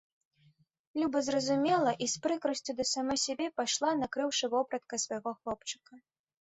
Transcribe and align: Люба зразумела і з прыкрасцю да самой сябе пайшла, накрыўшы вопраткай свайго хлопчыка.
Люба 1.01 1.21
зразумела 1.27 1.91
і 2.07 2.07
з 2.15 2.23
прыкрасцю 2.25 2.71
да 2.81 2.87
самой 2.93 3.19
сябе 3.27 3.47
пайшла, 3.61 3.95
накрыўшы 4.03 4.53
вопраткай 4.57 4.99
свайго 5.07 5.31
хлопчыка. 5.41 5.91